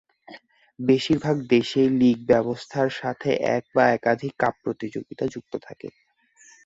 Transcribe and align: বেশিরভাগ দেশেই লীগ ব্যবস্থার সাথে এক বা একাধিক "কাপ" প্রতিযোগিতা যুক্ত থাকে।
বেশিরভাগ 0.79 1.35
দেশেই 1.49 1.89
লীগ 1.99 2.17
ব্যবস্থার 2.27 2.89
সাথে 2.99 3.29
এক 3.55 3.63
বা 3.75 3.83
একাধিক 3.91 4.33
"কাপ" 4.39 4.55
প্রতিযোগিতা 4.63 5.25
যুক্ত 5.27 5.53
থাকে। 5.67 5.89